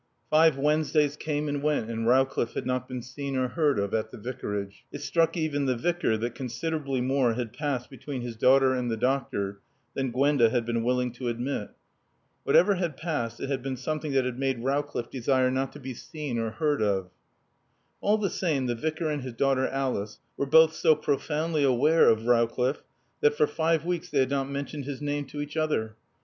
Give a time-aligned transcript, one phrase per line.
[0.31, 4.09] Five Wednesdays came and went and Rowcliffe had not been seen or heard of at
[4.09, 4.83] the Vicarage.
[4.91, 8.97] It struck even the Vicar that considerably more had passed between his daughter and the
[8.97, 9.59] doctor
[9.93, 11.69] than Gwenda had been willing to admit.
[12.45, 15.93] Whatever had passed, it had been something that had made Rowcliffe desire not to be
[15.93, 17.11] seen or heard of.
[17.99, 22.25] All the same, the Vicar and his daughter Alice were both so profoundly aware of
[22.25, 22.81] Rowcliffe
[23.19, 25.95] that for five weeks they had not mentioned his name to each other.